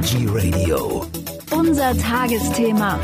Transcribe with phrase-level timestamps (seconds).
[0.00, 1.04] Energy Radio.
[1.50, 2.98] Unser Tagesthema.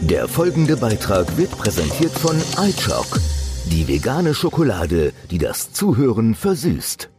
[0.00, 2.34] Der folgende Beitrag wird präsentiert von
[2.66, 3.20] iChock,
[3.66, 7.10] die vegane Schokolade, die das Zuhören versüßt.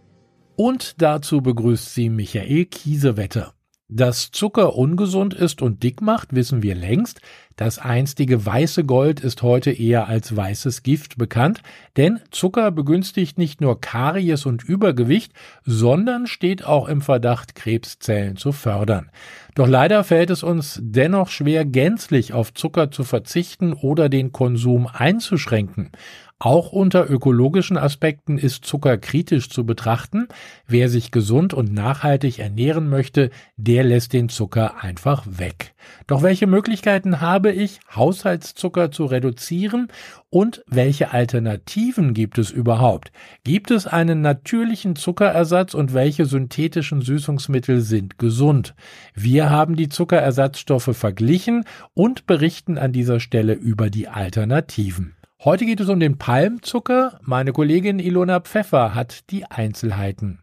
[0.56, 3.54] Und dazu begrüßt sie Michael Kiesewetter.
[3.88, 7.22] Dass Zucker ungesund ist und dick macht, wissen wir längst.
[7.58, 11.64] Das einstige weiße Gold ist heute eher als weißes Gift bekannt,
[11.98, 15.34] denn Zucker begünstigt nicht nur Karies und Übergewicht,
[15.66, 19.10] sondern steht auch im Verdacht, Krebszellen zu fördern.
[19.56, 24.86] Doch leider fällt es uns dennoch schwer, gänzlich auf Zucker zu verzichten oder den Konsum
[24.86, 25.90] einzuschränken.
[26.38, 30.28] Auch unter ökologischen Aspekten ist Zucker kritisch zu betrachten.
[30.68, 35.74] Wer sich gesund und nachhaltig ernähren möchte, der lässt den Zucker einfach weg.
[36.08, 39.90] Doch welche Möglichkeiten habe ich, Haushaltszucker zu reduzieren
[40.30, 43.12] und welche Alternativen gibt es überhaupt?
[43.44, 48.76] Gibt es einen natürlichen Zuckerersatz und welche synthetischen Süßungsmittel sind gesund?
[49.14, 55.16] Wir haben die Zuckerersatzstoffe verglichen und berichten an dieser Stelle über die Alternativen.
[55.44, 57.20] Heute geht es um den Palmzucker.
[57.22, 60.40] Meine Kollegin Ilona Pfeffer hat die Einzelheiten.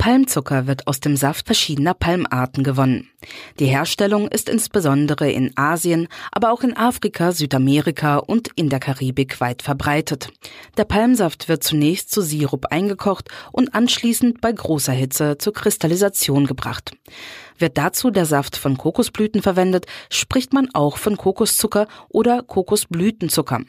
[0.00, 3.10] Palmzucker wird aus dem Saft verschiedener Palmarten gewonnen.
[3.58, 9.42] Die Herstellung ist insbesondere in Asien, aber auch in Afrika, Südamerika und in der Karibik
[9.42, 10.32] weit verbreitet.
[10.78, 16.92] Der Palmsaft wird zunächst zu Sirup eingekocht und anschließend bei großer Hitze zur Kristallisation gebracht.
[17.60, 23.60] Wird dazu der Saft von Kokosblüten verwendet, spricht man auch von Kokoszucker oder Kokosblütenzucker.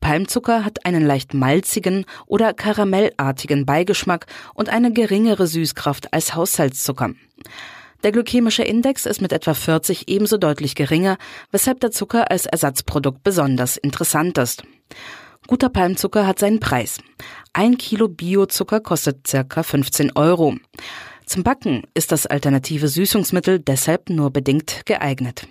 [0.00, 7.12] Palmzucker hat einen leicht malzigen oder karamellartigen Beigeschmack und eine geringere Süßkraft als Haushaltszucker.
[8.02, 11.16] Der glykämische Index ist mit etwa 40 ebenso deutlich geringer,
[11.52, 14.64] weshalb der Zucker als Ersatzprodukt besonders interessant ist.
[15.46, 16.98] Guter Palmzucker hat seinen Preis.
[17.52, 20.56] Ein Kilo Biozucker kostet circa 15 Euro.
[21.30, 25.46] Zum Backen ist das alternative Süßungsmittel deshalb nur bedingt geeignet.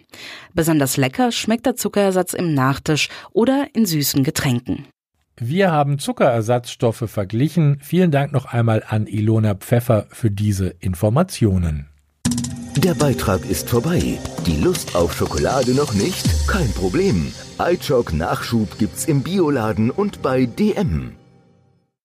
[0.54, 4.88] Besonders lecker schmeckt der Zuckerersatz im Nachtisch oder in süßen Getränken.
[5.38, 7.78] Wir haben Zuckerersatzstoffe verglichen.
[7.82, 11.88] Vielen Dank noch einmal an Ilona Pfeffer für diese Informationen.
[12.76, 14.20] Der Beitrag ist vorbei.
[14.46, 16.26] Die Lust auf Schokolade noch nicht?
[16.46, 17.32] Kein Problem.
[17.58, 21.14] iChock Nachschub gibt's im Bioladen und bei DM.